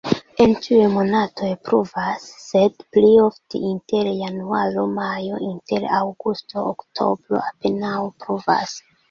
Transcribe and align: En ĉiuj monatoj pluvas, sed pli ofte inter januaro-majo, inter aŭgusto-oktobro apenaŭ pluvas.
En 0.43 0.53
ĉiuj 0.61 0.85
monatoj 0.93 1.49
pluvas, 1.67 2.25
sed 2.45 2.79
pli 2.97 3.11
ofte 3.25 3.61
inter 3.73 4.09
januaro-majo, 4.23 5.39
inter 5.51 5.87
aŭgusto-oktobro 6.01 7.45
apenaŭ 7.53 7.97
pluvas. 8.25 8.77